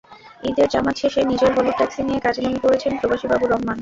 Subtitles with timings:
[0.43, 3.69] ঈদের জামাত শেষে নিজের হলুদ ট্যাক্সি নিয়ে কাজে নেমে পড়েছেন প্রবাসী বাবু রহমান।